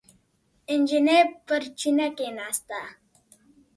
نجلۍ 0.79 1.19
پر 1.45 1.61
چینه 1.79 2.07
کېناسته. 2.17 2.79